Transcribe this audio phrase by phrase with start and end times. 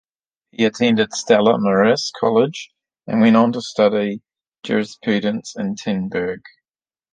[0.49, 2.71] He attended Stella Maris College,
[3.05, 4.23] and went on to study
[4.63, 6.41] jurisprudence in Tilburg.